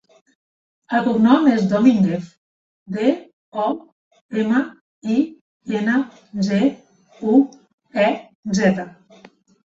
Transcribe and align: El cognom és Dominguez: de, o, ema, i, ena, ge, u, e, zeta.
El 0.99 1.03
cognom 1.07 1.43
és 1.51 1.65
Dominguez: 1.73 2.31
de, 2.95 3.11
o, 3.65 3.67
ema, 4.45 4.63
i, 5.17 5.19
ena, 5.83 5.99
ge, 6.49 6.73
u, 7.35 7.39
e, 8.09 8.11
zeta. 8.65 8.91